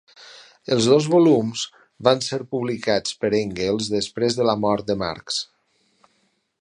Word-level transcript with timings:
Els 0.75 0.85
dos 0.91 1.09
volums 1.15 1.65
van 2.07 2.23
ser 2.27 2.39
publicats 2.55 3.19
per 3.25 3.31
Engels 3.41 3.93
després 3.97 4.39
de 4.41 4.49
la 4.51 4.57
mort 4.65 4.89
de 4.89 4.97
Marx. 5.03 5.39